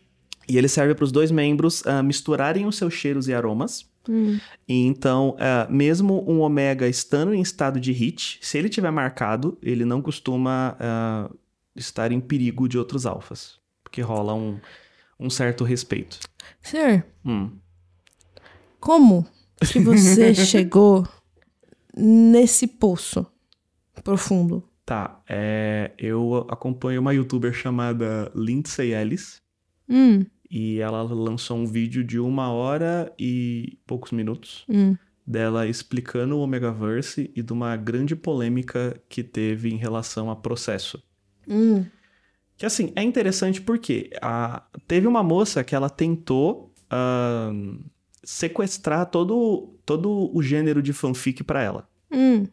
[0.51, 4.39] e ele serve para os dois membros ah, misturarem os seus cheiros e aromas Hum.
[4.67, 9.59] E então, é, mesmo um ômega estando em estado de hit, se ele tiver marcado,
[9.63, 11.31] ele não costuma é,
[11.77, 13.59] estar em perigo de outros alfas.
[13.83, 14.59] Porque rola um,
[15.19, 16.19] um certo respeito.
[16.63, 17.51] Senhor, Hum.
[18.79, 19.27] como
[19.61, 21.07] que você chegou
[21.97, 23.27] nesse poço
[24.03, 24.65] profundo?
[24.87, 29.41] Tá, é, eu acompanho uma youtuber chamada Lindsay Ellis.
[29.89, 34.97] Hum, E ela lançou um vídeo de uma hora e poucos minutos hum.
[35.25, 41.01] dela explicando o Omegaverse e de uma grande polêmica que teve em relação a processo.
[41.49, 41.85] Hum.
[42.57, 47.79] Que assim, é interessante porque a- teve uma moça que ela tentou ahn,
[48.25, 51.89] sequestrar todo, todo o gênero de fanfic pra ela.
[52.11, 52.45] Hum.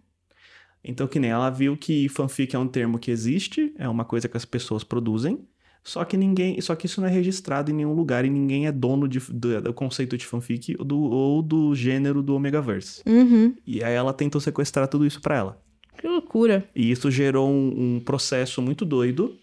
[0.84, 4.30] Então, que nem ela viu que fanfic é um termo que existe, é uma coisa
[4.30, 5.46] que as pessoas produzem,
[5.88, 8.72] só que ninguém, só que isso não é registrado em nenhum lugar e ninguém é
[8.74, 13.02] dono de- do, do conceito de fanfic ou do, ou do gênero do Omegaverse.
[13.08, 13.56] Uhum.
[13.66, 15.62] E aí ela tentou sequestrar tudo isso pra ela.
[15.98, 16.68] Que loucura.
[16.76, 19.34] E isso gerou um, um processo muito doido.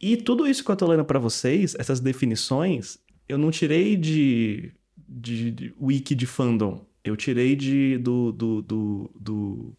[0.00, 4.72] E tudo isso que eu tô lendo pra vocês, essas definições, eu não tirei de,
[5.08, 6.84] de, de wiki de fandom.
[7.04, 9.72] Eu tirei de do, do, do, do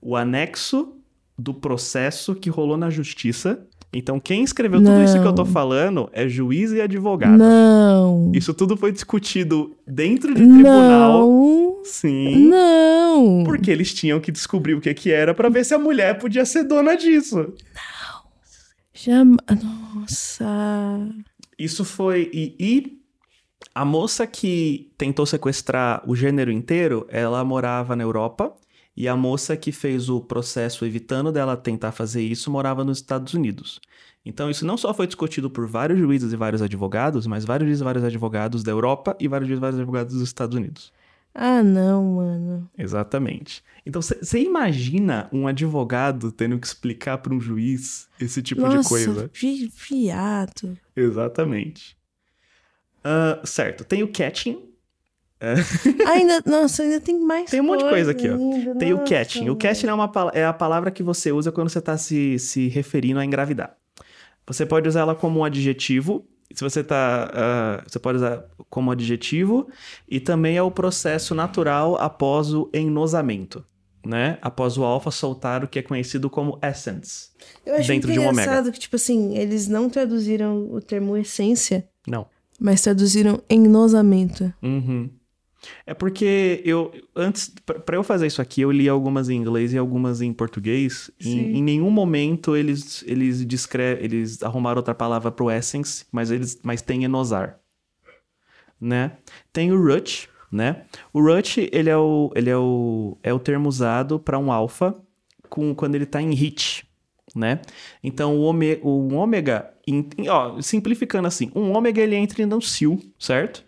[0.00, 0.96] o anexo
[1.38, 3.66] do processo que rolou na justiça.
[3.94, 5.52] Então, quem escreveu tudo isso que eu tô Não.
[5.52, 7.36] falando é juiz e advogado.
[7.36, 8.32] Não.
[8.34, 11.28] Isso tudo foi discutido dentro de tribunal.
[11.28, 11.80] Não.
[11.84, 12.48] Sim.
[12.48, 13.44] Não.
[13.44, 16.46] Porque eles tinham que descobrir o que, que era pra ver se a mulher podia
[16.46, 17.52] ser dona disso.
[18.94, 19.22] Já...
[19.24, 21.08] Nossa.
[21.58, 22.30] Isso foi.
[22.32, 22.98] E, e
[23.74, 28.54] a moça que tentou sequestrar o gênero inteiro, ela morava na Europa.
[28.96, 33.32] E a moça que fez o processo evitando dela tentar fazer isso morava nos Estados
[33.34, 33.80] Unidos.
[34.24, 37.80] Então, isso não só foi discutido por vários juízes e vários advogados, mas vários juízes
[37.80, 40.92] e vários advogados da Europa e vários juízes e vários advogados dos Estados Unidos.
[41.34, 42.70] Ah, não, mano.
[42.76, 43.64] Exatamente.
[43.86, 48.88] Então, você imagina um advogado tendo que explicar para um juiz esse tipo Nossa, de
[48.88, 49.30] coisa?
[49.32, 50.78] vi- viado.
[50.94, 51.96] Exatamente.
[53.02, 53.84] Ah, certo.
[53.84, 54.71] Tem o catching.
[56.06, 58.34] Ainda, nossa, ainda tem mais Tem um monte de coisa aqui, ó.
[58.34, 59.50] ainda, Tem o nossa, catching.
[59.50, 62.68] O catching é, uma, é a palavra que você usa quando você está se, se
[62.68, 63.76] referindo a engravidar.
[64.46, 66.24] Você pode usar ela como um adjetivo.
[66.52, 67.30] Se você tá.
[67.32, 69.68] ah, você pode usar como adjetivo.
[70.08, 73.64] E também é o processo natural após o ennosamento.
[74.04, 74.36] Né?
[74.42, 77.28] Após o alfa soltar o que é conhecido como essence.
[77.64, 78.42] Eu acho dentro de um ômega.
[78.42, 82.26] engraçado que, tipo assim, eles não traduziram o termo essência, Não.
[82.58, 84.52] mas traduziram ennosamento.
[84.60, 85.08] Uhum.
[85.86, 89.72] É porque eu, antes, pra pra eu fazer isso aqui, eu li algumas em inglês
[89.72, 91.10] e algumas em português.
[91.20, 91.28] e.
[91.30, 96.58] Em, em nenhum momento eles, eles descrevem, eles arrumaram outra palavra pro essence, mas eles,
[96.62, 97.60] mas tem enosar,
[98.80, 99.12] né?
[99.52, 100.84] Tem o root, né?
[101.12, 104.94] O root, ele é o, ele é o, é o termo usado para um alfa
[105.48, 106.84] com, quando ele tá em hit,
[107.34, 107.60] né?
[108.02, 112.60] Então, o, ome, o ômega, em- em- ó, simplificando assim, um ômega ele entra no
[112.60, 113.64] sil, certo?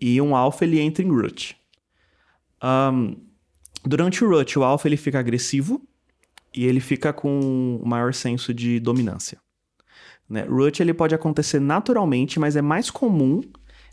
[0.00, 1.56] E um alfa ele entra em root.
[2.60, 3.14] Ahn,
[3.84, 5.82] durante o root, o alfa ele fica agressivo
[6.54, 9.38] e ele fica com um maior senso de dominância.
[10.28, 10.42] Né?
[10.44, 13.40] Root ele pode acontecer naturalmente, mas é mais comum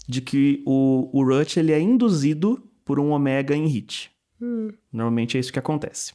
[0.07, 4.11] de que o, o root ele é induzido por um ômega em hit.
[4.91, 6.13] Normalmente é isso que acontece.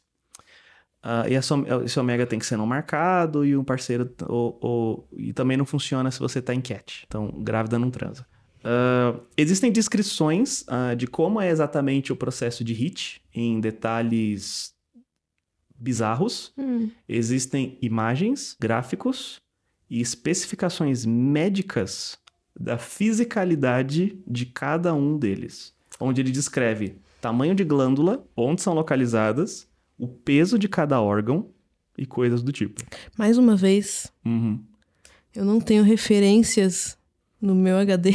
[1.02, 4.08] Ah, e essa, esse ômega tem que ser não marcado e um parceiro.
[4.28, 7.04] Ou, ou- e também não funciona se você tá em cat.
[7.08, 8.24] Então, grávida não transa.
[8.64, 14.72] Ah, existem descrições ah, de como é exatamente o processo de hit em detalhes
[15.78, 16.52] bizarros.
[17.08, 19.40] Existem imagens, gráficos
[19.90, 22.18] e especificações médicas
[22.58, 29.68] da fisicalidade de cada um deles, onde ele descreve tamanho de glândula, onde são localizadas,
[29.98, 31.50] o peso de cada órgão
[31.96, 32.82] e coisas do tipo.
[33.16, 34.62] Mais uma vez, Uhum.
[35.34, 36.96] eu não tenho referências
[37.40, 38.14] no meu HD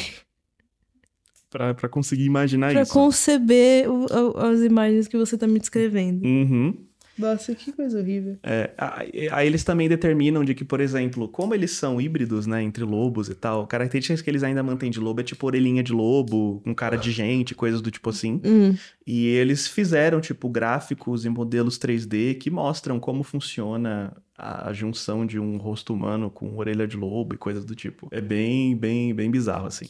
[1.50, 2.92] Pra, pra conseguir imaginar pra isso.
[2.94, 6.26] conceber o- o- as imagens que você tá me descrevendo.
[6.26, 6.76] Uhum.
[7.18, 8.38] Nossa, que coisa horrível.
[8.44, 12.62] É, aí aí eles também determinam de que, por exemplo, como eles são híbridos, né,
[12.62, 15.92] entre lobos e tal, características que eles ainda mantêm de lobo é tipo orelhinha de
[15.94, 18.40] lobo, com cara de gente, coisas do tipo assim.
[18.46, 18.76] Hum,
[19.08, 25.40] E eles fizeram, tipo, gráficos e modelos 3D que mostram como funciona a junção de
[25.40, 28.08] um rosto humano com orelha de lobo e coisas do tipo.
[28.12, 29.88] É bem, bem, bem bizarro, assim.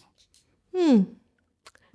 [0.74, 1.04] hum.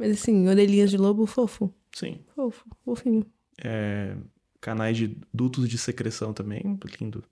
[0.02, 1.72] Mas assim, orelhinhas de lobo, fofo.
[1.94, 2.18] Sim.
[2.34, 3.24] Fofo, fofinho.
[3.62, 4.16] É,
[4.60, 7.22] canais de dutos de secreção também, lindo.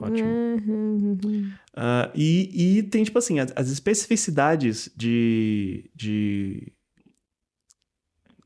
[0.00, 0.30] Ótimo.
[0.30, 1.50] Uhum, uhum.
[1.76, 6.72] Ah, e, e tem, tipo assim, as, as especificidades de, de.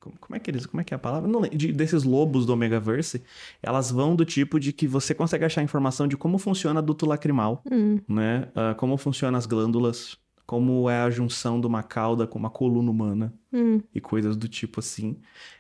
[0.01, 0.67] como, é que eles.
[0.67, 1.29] Como é que é a palavra?
[1.29, 3.23] Não, de- desses lobos do Omegaverse,
[3.63, 7.63] elas vão do tipo de que você consegue achar informação de como funciona duto lacrimal,
[7.71, 8.01] Hum.
[8.09, 8.49] né?
[8.55, 10.17] Ah, como funcionam as glândulas,
[10.49, 13.83] como é a junção de uma cauda com uma coluna humana Hum.
[13.95, 15.19] e coisas do tipo assim.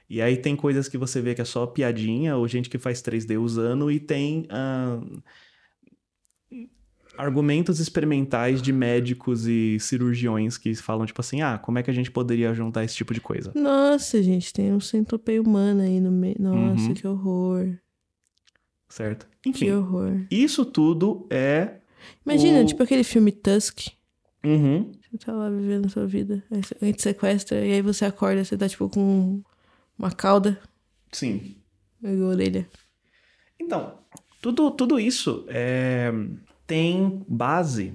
[0.08, 3.02] E aí tem coisas que você vê que é só piadinha, ou gente que faz
[3.02, 4.98] 3D usando, e tem ah,
[7.16, 11.94] argumentos experimentais de médicos e cirurgiões que falam, tipo assim, ah, como é que a
[11.94, 13.52] gente poderia juntar esse tipo de coisa?
[13.54, 16.36] Nossa, gente, tem um centopeia humana aí no meio.
[16.38, 16.94] Nossa, Uhum.
[16.94, 17.76] que horror.
[18.88, 19.28] Certo?
[19.42, 20.22] Que Enfim, horror.
[20.30, 21.76] isso tudo é.
[22.24, 23.88] Imagina, O- tipo aquele filme Tusk.
[24.44, 24.92] Uhum.
[25.10, 26.42] Você tá lá vivendo a sua vida.
[26.50, 29.42] Aí alguém te sequestra e aí você acorda, você tá tipo com
[29.98, 30.60] uma cauda
[31.12, 31.56] Sim.
[32.02, 32.68] e a orelha.
[33.60, 33.98] Então,
[34.40, 36.12] tudo, tudo isso é,
[36.66, 37.94] tem base.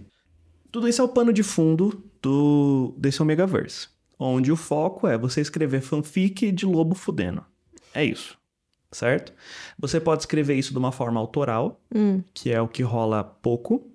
[0.72, 3.88] Tudo isso é o pano de fundo do, desse Omegaverse.
[4.20, 7.44] Onde o foco é você escrever fanfic de lobo fudendo.
[7.94, 8.38] É isso.
[8.92, 9.34] Certo?
[9.80, 12.22] Você pode escrever isso de uma forma autoral, Hum.
[12.34, 13.90] que é o que rola pouco.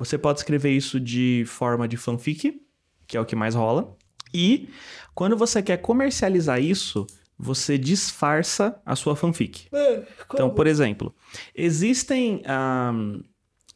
[0.00, 2.58] Você pode escrever isso de forma de fanfic,
[3.06, 3.94] que é o que mais rola.
[4.32, 4.70] E
[5.14, 7.06] quando você quer comercializar isso,
[7.38, 9.66] você disfarça a sua fanfic.
[10.34, 11.14] Então, por exemplo,
[11.54, 13.20] existem ahm,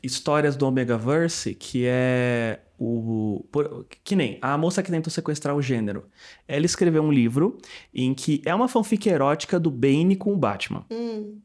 [0.02, 3.46] histórias do Omegaverse que é o.
[3.52, 6.06] por- que nem a moça que tentou sequestrar o gênero.
[6.48, 7.58] Ela escreveu um livro
[7.92, 10.86] em que é uma fanfic erótica do Bane com o Batman.
[10.90, 11.38] Hum.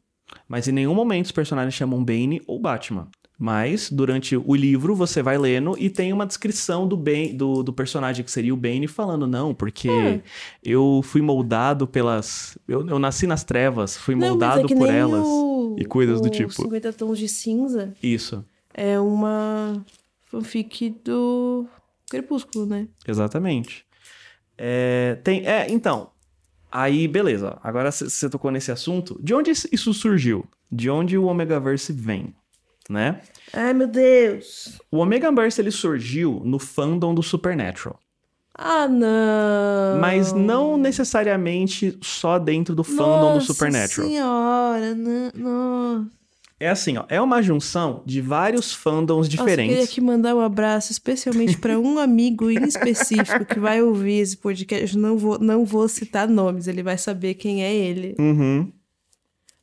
[0.48, 3.08] Mas em nenhum momento os personagens chamam Bane ou Batman.
[3.42, 7.72] Mas durante o livro você vai lendo e tem uma descrição do, Bane, do, do
[7.72, 10.20] personagem que seria o Bane falando, não, porque É.
[10.62, 12.58] eu fui moldado pelas.
[12.68, 15.24] Eu, eu nasci nas trevas, fui Não, mas moldado é que por nem elas.
[15.26, 16.52] o- e coisas do tipo.
[16.52, 19.82] 50 Tons de Cinza Isso, é uma
[20.26, 21.66] fanfic do
[22.10, 22.88] Crepúsculo, né?
[23.08, 23.86] exatamente.
[24.58, 26.10] É, tem, é, então.
[26.70, 27.58] Aí, beleza.
[27.62, 29.18] Agora você tocou nesse assunto.
[29.22, 30.44] De onde isso surgiu?
[30.70, 32.34] De onde o Omegaverse vem?
[32.90, 33.20] Né?
[33.52, 34.80] Ai, meu Deus.
[34.90, 37.96] O Omegaverse ele surgiu no fandom do Supernatural.
[38.52, 40.00] Ah, não.
[40.00, 44.08] Mas não necessariamente só dentro do fandom do Supernatural.
[44.08, 46.10] Nossa senhora, não, nossa.
[46.58, 49.70] É assim, ó, é uma junção de vários fandoms Nossa, eu diferentes.
[49.72, 54.36] queria aqui mandar um abraço especialmente para um amigo em específico que vai ouvir esse
[54.36, 54.98] podcast.
[54.98, 58.14] Não vou, não vou citar nomes, ele vai saber quem é ele.
[58.18, 58.70] Uhum.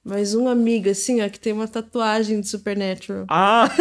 [0.08, 3.26] Mas um amigo, assim, ó, que tem uma tatuagem de Supernatural.
[3.30, 3.68] Ah,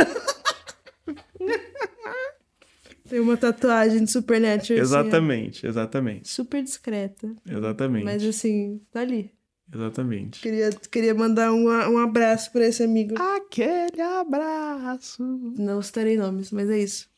[3.09, 4.63] Tem uma tatuagem de Supernatural.
[4.83, 7.33] assim, exatamente, exatamente, super discreta.
[7.49, 9.31] exatamente, Mas assim, tá ali.
[9.73, 10.41] exatamente.
[10.41, 13.15] Queria, queria mandar um, um abraço pra esse amigo.
[13.21, 15.23] Aquele abraço.
[15.57, 17.09] Não citarei nomes, mas é isso.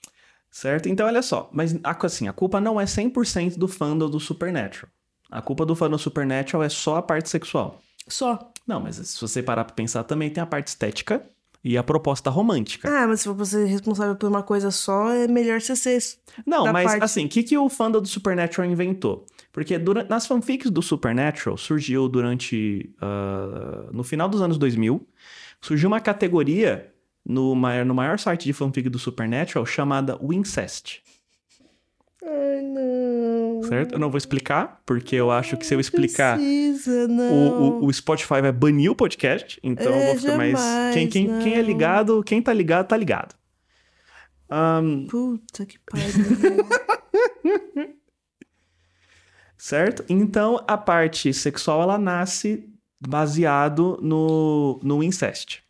[0.50, 0.88] Certo?
[0.90, 1.48] Então, olha só.
[1.52, 4.90] Mas, a- assim, a culpa não é 100% do fandom do Supernatural.
[5.30, 7.80] A culpa do fandom Supernatural é só a parte sexual.
[8.06, 8.52] Só.
[8.68, 11.22] Não, mas se você parar pra pensar, também tem a parte estética
[11.64, 12.88] e a proposta romântica.
[12.88, 15.98] Ah, mas se for você responsável por uma coisa só, é melhor você ser.
[16.46, 19.26] Não, mas parte- assim, o que, que o fandom do Supernatural inventou?
[19.50, 22.94] Porque durante, nas fanfics do Supernatural, surgiu durante.
[23.00, 25.04] ah, no final dos anos 2000,
[25.60, 26.92] surgiu uma categoria
[27.24, 31.00] no maior, no maior site de fanfic do Supernatural chamada Wincest.
[32.24, 33.62] Ai, não.
[33.62, 33.92] Certo?
[33.94, 36.36] Eu não vou explicar, porque eu acho que se eu Não explicar.
[36.36, 37.80] Precisa, O, não.
[37.80, 40.52] o, o Spotify vai banir o podcast, então eu É, vou ficar mais.
[40.58, 41.64] jamais, Quem, quem, quem é não.
[41.66, 43.34] ligado, quem tá ligado, tá ligado.
[44.50, 46.08] Ahn, Puta que pariu.
[49.56, 50.04] certo?
[50.08, 52.68] Então a parte sexual ela nasce
[53.00, 55.60] baseado no, no incest,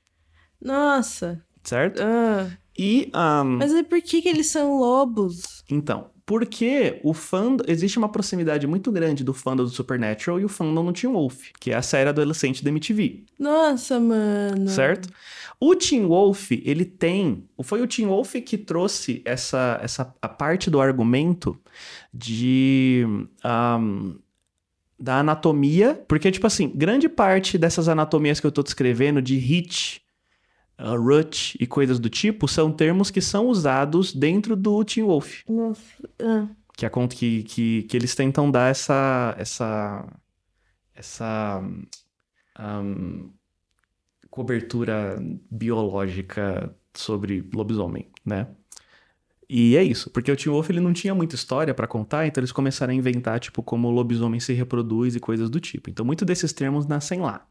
[0.60, 1.42] Nossa.
[1.62, 2.00] certo?
[2.02, 2.48] Ah.
[2.78, 5.62] E ahn, Mas é por que, que eles são lobos?
[5.68, 10.48] então, porque o fandom existe uma proximidade muito grande do fandom do Supernatural e o
[10.48, 13.24] fandom do Teen Wolf, que é a série adolescente da MTV.
[13.38, 14.68] Nossa, mano.
[14.68, 15.08] certo?
[15.58, 17.48] O Teen Wolf, ele tem.
[17.62, 21.58] Foi o Teen Wolf que trouxe essa, essa a parte do argumento
[22.12, 23.06] de.
[23.42, 24.16] ahm,
[25.00, 25.98] da anatomia.
[26.06, 30.02] Porque, tipo assim, grande parte dessas anatomias que eu tô descrevendo, de hit,
[30.78, 35.42] uh, rut e coisas do tipo, são termos que são usados dentro do Teen Wolf.
[35.48, 35.82] Nossa.
[36.20, 36.48] Ah.
[36.76, 39.34] Que, é que, que, que eles tentam dar essa.
[39.38, 40.06] essa.
[40.94, 41.62] essa.
[42.56, 43.30] ahm,
[44.30, 48.46] cobertura biológica sobre lobisomem, né?
[49.48, 52.40] E é isso, porque o Teen Wolf ele não tinha muita história pra contar, então
[52.40, 55.88] eles começaram a inventar, tipo, como o lobisomem se reproduz e coisas do tipo.
[55.88, 57.46] Então, muitos desses termos nascem lá,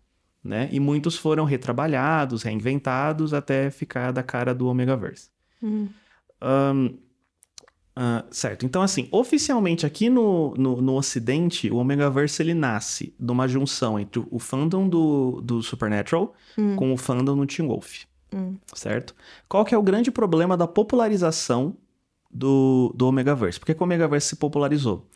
[0.47, 0.69] né?
[0.71, 5.29] E muitos foram retrabalhados, reinventados, até ficar da cara do Omegaverse.
[5.61, 5.87] Hum.
[6.41, 6.89] Ahn,
[7.99, 8.63] Ah, certo.
[8.63, 13.99] Então, assim, oficialmente aqui no, no, no Ocidente, o Omegaverse ele nasce de uma junção
[13.99, 16.31] entre o fandom do, do Supernatural
[16.75, 18.03] com o fandom do Teen Wolf.
[18.75, 19.15] Certo?
[19.49, 21.75] Qual que é o grande problema da popularização
[22.29, 23.59] do, do Omegaverse?
[23.59, 25.07] Por que, que o Omegaverse se popularizou?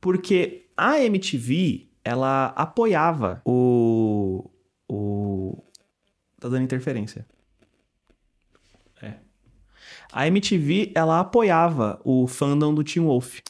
[0.00, 4.48] Porque a MTV, ela apoiava o.
[4.92, 5.64] o
[6.38, 7.24] tá dando interferência.
[9.00, 9.14] É.
[10.12, 13.40] A MTV, ela apoiava o fandom do Teen Wolf.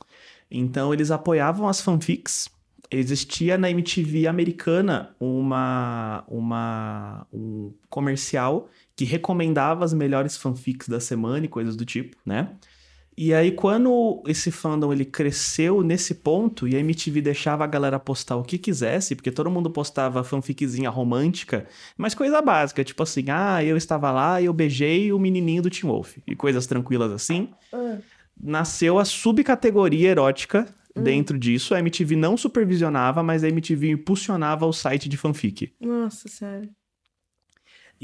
[0.51, 2.49] Então, eles apoiavam as fanfics.
[2.91, 11.47] Existia na MTV americana uma, uma, um comercial que recomendava as melhores fanfics da semana
[11.47, 12.55] e coisas do tipo, né?
[13.17, 17.99] E aí, quando esse fandom ele cresceu nesse ponto e a MTV deixava a galera
[17.99, 23.27] postar o que quisesse, porque todo mundo postava fanficzinha romântica, mas coisa básica, tipo assim,
[23.29, 27.13] ah, eu estava lá e eu beijei o menininho do Teen Wolf, e coisas tranquilas
[27.13, 27.51] assim,
[28.41, 31.75] nasceu a subcategoria erótica dentro disso.
[31.75, 35.73] A MTV não supervisionava, mas a MTV impulsionava o site de fanfic.
[35.81, 36.71] Nossa, sério.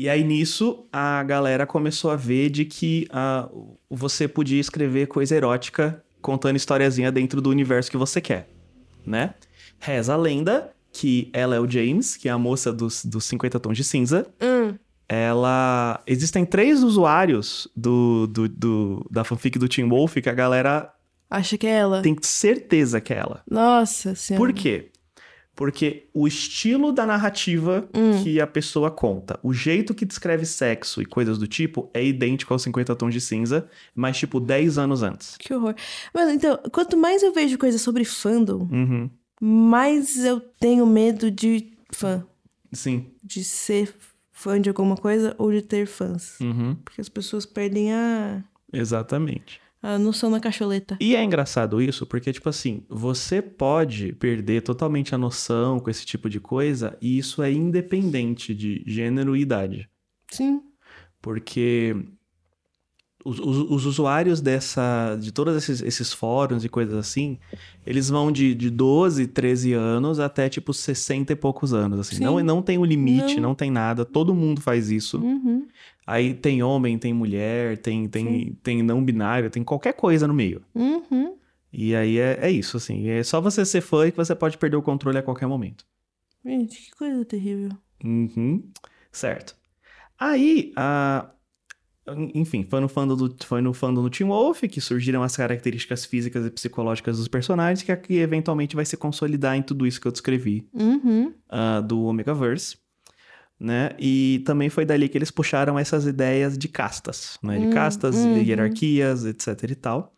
[0.01, 3.49] E aí nisso a galera começou a ver de que ah,
[3.91, 8.49] você podia escrever coisa erótica contando historiazinha dentro do universo que você quer,
[9.05, 9.35] né?
[9.81, 13.59] Reza a lenda que ela é o James, que é a moça dos, dos 50
[13.59, 14.25] tons de cinza.
[14.41, 14.77] Hum.
[15.09, 16.01] Ela.
[16.07, 20.93] Existem três usuários do, do, do- da fanfic do Teen Wolf que a galera
[21.29, 22.03] Acha que é ela?
[22.03, 23.43] tem certeza que é ela.
[23.51, 24.45] Nossa senhora.
[24.47, 24.91] Por quê?
[25.59, 27.89] Porque o estilo da narrativa
[28.23, 32.53] que a pessoa conta, o jeito que descreve sexo e coisas do tipo é idêntico
[32.53, 35.37] aos 50 tons de cinza, mas tipo 10 anos antes.
[35.37, 35.75] Que horror.
[36.15, 39.11] Mano, então, quanto mais eu vejo coisa sobre fandom, Uhum.
[39.41, 42.25] mais eu tenho medo de fã.
[42.73, 43.07] Sim.
[43.25, 43.93] De ser
[44.31, 46.39] fã de alguma coisa ou de ter fãs.
[46.41, 46.77] Uhum.
[46.85, 49.61] Porque as pessoas perdem a, Exatamente.
[49.83, 50.97] A noção na cacholeta.
[51.01, 56.05] E é engraçado isso, porque, tipo assim, você pode perder totalmente a noção com esse
[56.05, 59.89] tipo de coisa, e isso é independente de gênero e idade.
[60.31, 60.61] Sim.
[61.21, 61.97] Porque
[63.29, 67.39] os, os- os usuários dessa, de todos esses, esses fóruns e coisas assim,
[67.87, 72.01] eles vão de, de 12, 13 anos até tipo 60 e poucos anos.
[72.01, 72.17] Assim.
[72.17, 72.25] Sim.
[72.25, 73.51] Não, não tem um limite, Não.
[73.51, 73.55] não.
[73.55, 75.19] tem nada, todo mundo faz isso.
[75.19, 75.67] Uhum.
[76.07, 80.63] Aí tem homem, tem mulher, tem, tem, tem não binário, tem qualquer coisa no meio.
[80.75, 81.37] Uhum.
[81.71, 83.09] E aí é, é isso, assim.
[83.11, 85.85] É só você ser fã que você pode perder o controle a qualquer momento.
[86.45, 87.71] Gente, que coisa terrível.
[88.03, 88.63] Uhum.
[89.13, 89.55] Certo.
[90.19, 91.29] Aí, a...
[92.35, 96.05] enfim, foi no fandom do, foi no fandom do Teen Wolf que surgiram as características
[96.05, 100.07] físicas e psicológicas dos personagens, que aqui eventualmente vai se consolidar em tudo isso que
[100.07, 101.33] eu descrevi Uhum.
[101.49, 102.77] ah, do Omegaverse.
[103.61, 103.91] Né?
[103.99, 107.59] E também foi dali que eles puxaram essas ideias de castas, né?
[107.59, 108.37] De Hum, castas, uhum.
[108.41, 110.15] hierarquias, etc e tal.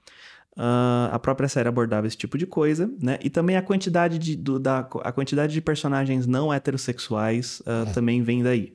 [0.54, 3.18] Ah, a própria série abordava esse tipo de coisa, né?
[3.24, 8.22] E também a quantidade de, do- da, a quantidade de personagens não heterossexuais ah, também
[8.22, 8.74] vem daí,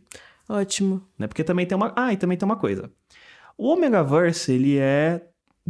[0.50, 1.04] Ótimo.
[1.20, 1.28] né?
[1.28, 1.94] Porque também tem uma...
[1.96, 2.90] Ah, e também tem uma coisa.
[3.58, 5.22] O Omegaverse, ele é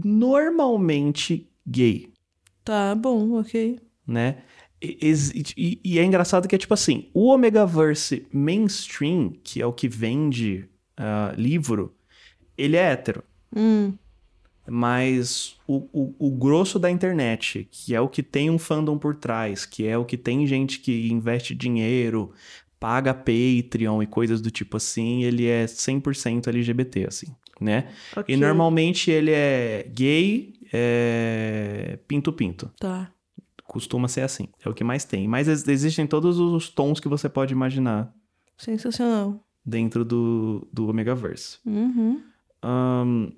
[0.03, 2.09] normalmente gay,
[2.63, 3.79] Tá bom, ok.
[4.07, 4.37] né?
[4.81, 4.97] E,
[5.55, 9.87] e- e é engraçado que é tipo assim, o Omegaverse mainstream, que é o que
[9.87, 10.67] vende
[10.97, 11.93] ah, livro,
[12.57, 13.23] ele é hétero.
[13.55, 13.93] Hum.
[14.67, 19.15] Mas o, o, o grosso da internet, que é o que tem um fandom por
[19.15, 22.31] trás, que é o que tem gente que investe dinheiro,
[22.79, 27.27] paga Patreon e coisas do tipo assim, ele é 100% LGBT, assim,
[27.59, 27.89] né?
[28.15, 28.33] ok.
[28.33, 32.71] E normalmente ele é gay, é pinto-pinto.
[32.79, 33.11] Tá.
[33.67, 35.27] Costuma ser assim, é o que mais tem.
[35.27, 38.13] Mas ex- existem todos os tons que você pode imaginar
[38.57, 39.39] Sensacional.
[39.65, 41.57] dentro do, do Omegaverse.
[41.65, 42.21] Uhum.
[42.61, 43.29] Ahn,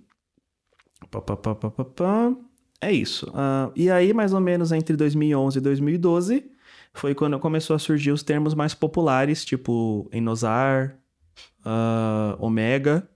[1.10, 2.36] pá, pá, pá, pá, pá.
[2.82, 3.32] É isso.
[3.34, 6.52] Ah, e aí, mais ou menos entre 2011 e 2012,
[6.94, 10.98] foi quando começou a surgir os termos mais populares, tipo Enosar,
[11.66, 13.08] ah, Omega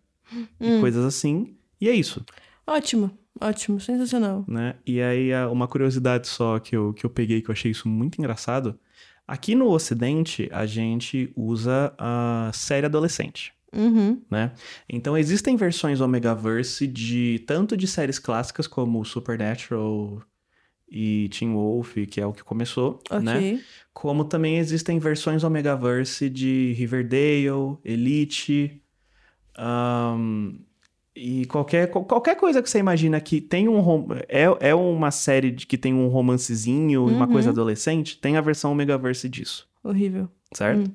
[0.60, 1.56] e coisas assim.
[1.80, 2.24] E é isso,
[2.66, 3.12] Ótimo.
[3.40, 3.80] Ótimo.
[3.80, 4.46] Sensacional.
[4.48, 4.76] né?
[4.86, 8.20] E aí, uma curiosidade só que eu, que eu peguei que eu achei isso muito
[8.20, 8.80] engraçado.
[9.28, 13.54] Aqui no Ocidente, a gente usa a série adolescente.
[13.74, 14.22] Uhum.
[14.30, 14.52] né?
[14.90, 20.22] Então existem versões Omegaverse de tanto de séries clássicas como Supernatural
[20.90, 23.22] e Teen Wolf, que é o que começou, Ok.
[23.24, 23.62] né?
[23.94, 28.82] Como também existem versões Omegaverse de Riverdale, Elite,
[29.58, 30.54] ahn,
[31.16, 33.82] e qualquer, qual- qualquer coisa que você imagina que tem um
[34.30, 37.32] é, é uma série de- que tem um romancezinho e uma Uhum.
[37.32, 40.30] coisa adolescente, tem a versão Omegaverse disso, Horrível.
[40.54, 40.90] certo?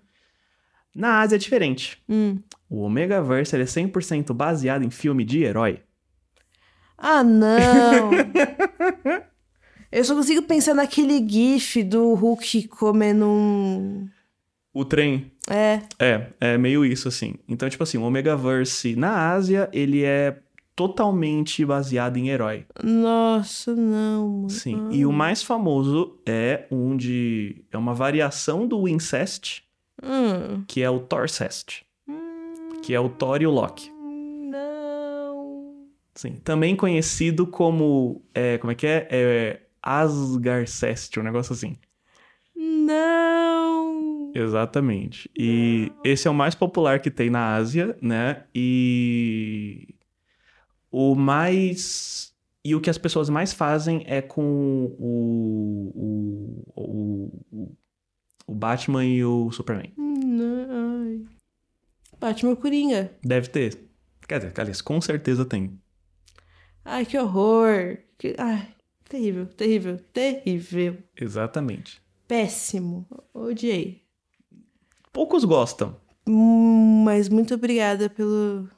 [0.95, 2.03] Na Ásia é diferente.
[2.09, 2.39] Hum.
[2.71, 5.81] O Omegaverse ele é 100% baseado em filme de herói.
[6.97, 8.11] Ah, não!
[9.93, 14.09] Eu só consigo pensar naquele gif do Hulk comendo um.
[14.75, 15.31] O trem.
[15.49, 15.81] É.
[15.99, 17.35] É, é meio isso, assim.
[17.49, 20.39] Então, tipo assim, o Omegaverse na Ásia, ele é
[20.75, 22.67] totalmente baseado em herói.
[22.83, 24.29] Nossa, não.
[24.29, 24.51] mano.
[24.51, 24.89] Sim.
[24.91, 27.65] E o mais famoso é um de.
[27.73, 29.63] É uma variação do Incest,
[30.03, 30.63] Hum.
[30.69, 31.83] que é o Torcest.
[32.83, 33.91] Que é o Thor e o Loki.
[34.51, 35.87] Não.
[36.15, 36.33] Sim.
[36.45, 38.23] Também conhecido como.
[38.35, 39.09] É, como é que é?
[39.11, 41.77] É Asgarcest, um negócio assim.
[42.55, 43.26] Não.
[44.37, 45.31] Exatamente.
[45.37, 48.45] E esse é o mais popular que tem na Ásia, né?
[48.55, 49.95] E
[50.91, 52.35] o mais.
[52.63, 57.77] E o que as pessoas mais fazem é com o, o, o,
[58.47, 59.93] o, Batman e o Superman.
[59.97, 61.05] Não.
[61.05, 61.23] Ai.
[62.21, 63.13] Batman Coringa.
[63.23, 63.79] Deve ter.
[64.29, 65.81] Quer dizer, aliás, com certeza tem.
[66.85, 67.99] Ai, que horror.
[68.19, 68.35] Que...
[68.37, 68.69] Ai,
[69.09, 70.99] terrível, terrível, terrível.
[71.17, 72.03] Exatamente.
[72.27, 73.07] Péssimo.
[73.33, 74.06] Odiei.
[75.17, 75.97] Poucos gostam.
[76.29, 78.69] Hum, Mas muito obrigada pelo,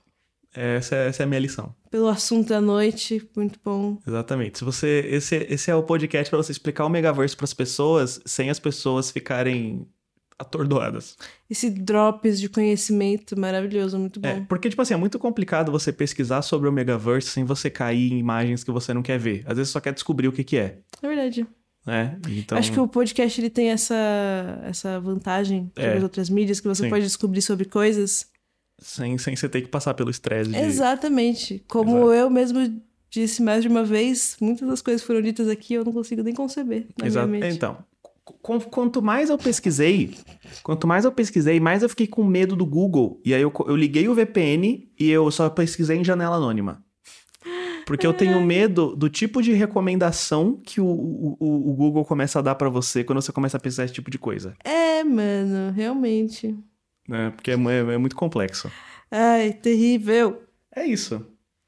[0.55, 1.75] Essa, é- essa é a minha lição.
[1.91, 3.29] pelo assunto da noite.
[3.37, 3.99] Muito bom.
[4.07, 4.59] Exatamente.
[4.59, 8.21] Se você, esse, esse é o podcast para você explicar o Megaverse para as pessoas
[8.25, 9.87] sem as pessoas ficarem
[10.39, 11.17] atordoadas.
[11.51, 14.29] Esse drops de conhecimento maravilhoso, muito bom.
[14.29, 18.13] É, porque, tipo assim, é muito complicado você pesquisar sobre o Megaverse sem você cair
[18.13, 19.43] em imagens que você não quer ver.
[19.47, 21.45] Às vezes você só quer descobrir o que, que é, É verdade.
[21.89, 22.19] Né?
[22.29, 23.95] Então, Acho que o podcast ele tem essa,
[24.65, 25.97] essa vantagem sobre É.
[25.97, 26.91] as outras mídias, que você Sim.
[26.91, 28.27] pode descobrir sobre coisas.
[28.81, 30.57] sem, sem você ter que passar pelo estresse de...
[30.57, 31.63] Exatamente.
[31.67, 32.13] Como Exato.
[32.15, 32.81] eu mesmo
[33.11, 36.35] disse mais de uma vez, muitas das coisas foram ditas aqui eu não consigo nem
[36.35, 36.87] conceber.
[36.99, 37.27] Na Exato.
[37.27, 37.57] minha mente.
[37.57, 37.79] Então,
[38.25, 40.15] qu- quanto mais eu pesquisei,
[40.63, 43.21] quanto mais eu pesquisei, mais eu fiquei com medo do Google.
[43.25, 46.85] E aí eu, eu liguei o VPN e eu só pesquisei em janela anônima.
[47.89, 52.43] Porque eu tenho medo do tipo de recomendação que o, o, o- Google começa a
[52.43, 54.55] dar pra você quando você começa a pesquisar esse tipo de coisa.
[54.65, 56.55] É, mano, realmente.
[57.09, 57.31] Né?
[57.35, 58.71] Porque é, é- é muito complexo.
[59.11, 60.43] Ai, terrível.
[60.75, 61.27] É isso.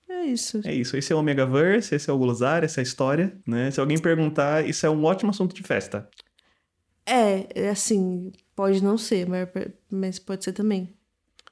[0.08, 0.60] É isso.
[0.64, 0.96] É isso.
[0.96, 3.36] Esse é o Omegaverse, esse é o Glosar, essa é a história.
[3.46, 3.70] Né?
[3.70, 6.08] Se alguém perguntar, isso é um ótimo assunto de festa.
[7.06, 9.48] É, é assim, pode não ser, mas,
[9.90, 10.94] mas pode ser também.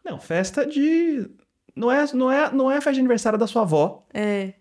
[0.04, 1.28] Não, festa de.
[1.74, 4.54] Não é, não, é, não é a festa de aniversário da sua avó, É,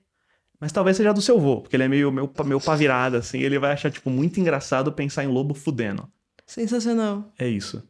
[0.60, 3.40] mas talvez seja do seu avô, porque ele é meio, meio, meio pá virada, assim.
[3.40, 6.08] Ele vai achar, tipo, muito engraçado pensar em lobo fudendo.
[6.46, 7.32] sensacional.
[7.38, 7.82] É isso.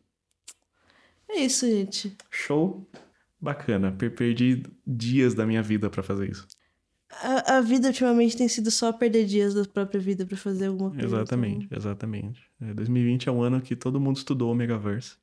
[1.30, 2.15] É isso, gente.
[2.32, 2.88] Show.
[3.39, 3.91] Bacana.
[3.91, 6.47] Per- Perdi dias da minha vida pra fazer isso.
[7.22, 10.89] A, a vida ultimamente tem sido só perder dias da própria vida pra fazer alguma
[10.91, 11.05] coisa.
[11.05, 12.41] Exatamente, exatamente.
[12.61, 15.15] É, 2020 é um ano que todo mundo estudou o Megaverse.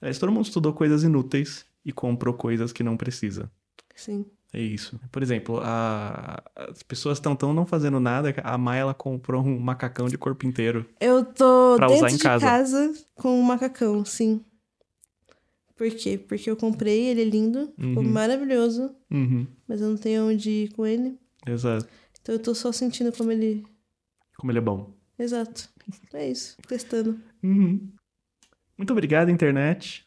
[0.00, 3.50] Aliás, todo mundo estudou coisas inúteis e comprou coisas que não precisa.
[3.94, 4.24] Sim.
[4.54, 5.00] É isso.
[5.10, 8.32] Por exemplo, a- as pessoas estão tão não fazendo nada.
[8.44, 10.86] A Maia ela comprou um macacão de corpo inteiro.
[11.00, 12.46] Eu tô Pra dentro usar em de casa.
[12.46, 12.94] casa.
[13.16, 14.44] com um macacão, sim.
[15.76, 16.16] Por quê?
[16.16, 18.12] Porque eu comprei, ele é lindo, ficou Uhum.
[18.12, 21.18] maravilhoso, Uhum, mas eu não tenho onde ir com ele.
[21.46, 21.88] exato.
[22.22, 23.66] Então eu tô só sentindo como ele.
[24.38, 24.94] Como ele é bom.
[25.18, 25.68] Exato.
[26.12, 27.18] É isso, testando.
[27.42, 27.90] Uhum.
[28.78, 30.04] Muito obrigado, internet.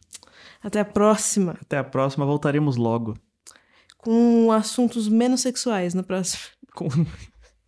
[0.64, 1.58] Até a próxima.
[1.62, 2.26] Até a próxima.
[2.26, 3.14] Voltaremos logo.
[4.08, 6.42] Com assuntos menos sexuais na próxima.
[6.74, 6.88] Com-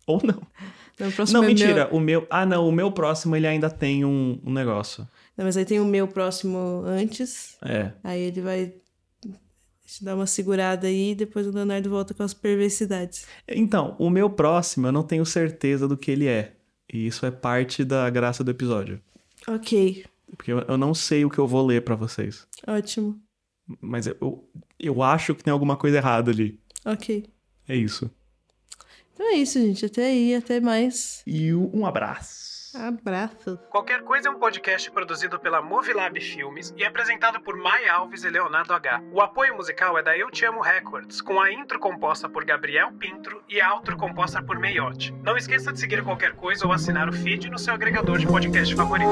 [0.06, 0.40] Ou não.
[0.98, 1.84] No próximo Não, é mentira.
[1.86, 2.26] meu- O meu.
[2.30, 2.66] Ah, não.
[2.66, 5.06] O meu próximo ele ainda tem um, um negócio.
[5.36, 7.58] Não, mas aí tem o meu próximo antes.
[7.62, 7.92] É.
[8.02, 8.72] Aí ele vai
[9.86, 13.26] te dar uma segurada aí e depois o Leonardo volta com as perversidades.
[13.46, 16.52] Então, o meu próximo eu não tenho certeza do que ele é.
[16.90, 18.98] E isso é parte da graça do episódio.
[19.46, 20.04] Ok,
[20.36, 22.46] Porque eu, eu não sei o que eu vou ler pra vocês.
[22.66, 23.20] ótimo.
[23.80, 24.48] Mas eu,
[24.78, 26.58] eu, acho que tem alguma coisa errada ali.
[26.84, 27.26] Ok.
[27.68, 28.10] É isso.
[29.12, 29.84] Então é isso, gente.
[29.84, 31.22] Até aí, até mais.
[31.26, 32.50] E um abraço.
[32.74, 33.58] Abraço.
[33.68, 38.30] Qualquer Coisa é um podcast produzido pela Movilab Filmes e apresentado por Mai Alves e
[38.30, 39.02] Leonardo H.
[39.12, 42.92] O apoio musical é da Eu Te Amo Records, com a intro composta por Gabriel
[42.92, 45.12] Pintro e a outro composta por Meiote.
[45.22, 48.74] Não esqueça de seguir Qualquer Coisa ou assinar o feed no seu agregador de podcast
[48.74, 49.10] favorito.